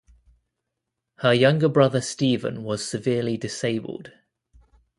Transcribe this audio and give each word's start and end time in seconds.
Her 1.17 1.31
younger 1.31 1.69
brother 1.69 2.01
Stephen 2.01 2.63
was 2.63 2.83
severely 2.89 3.37
disabled. 3.37 4.11